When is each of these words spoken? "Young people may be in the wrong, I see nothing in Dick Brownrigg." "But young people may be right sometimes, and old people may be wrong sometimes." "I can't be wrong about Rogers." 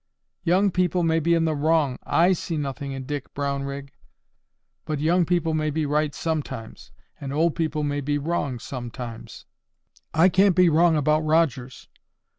"Young 0.43 0.71
people 0.71 1.03
may 1.03 1.19
be 1.19 1.35
in 1.35 1.45
the 1.45 1.53
wrong, 1.53 1.99
I 2.05 2.33
see 2.33 2.57
nothing 2.57 2.91
in 2.91 3.05
Dick 3.05 3.31
Brownrigg." 3.35 3.91
"But 4.83 4.99
young 4.99 5.25
people 5.27 5.53
may 5.53 5.69
be 5.69 5.85
right 5.85 6.15
sometimes, 6.15 6.91
and 7.19 7.31
old 7.31 7.53
people 7.55 7.83
may 7.83 8.01
be 8.01 8.17
wrong 8.17 8.57
sometimes." 8.57 9.45
"I 10.11 10.27
can't 10.27 10.55
be 10.55 10.69
wrong 10.69 10.97
about 10.97 11.19
Rogers." 11.23 11.87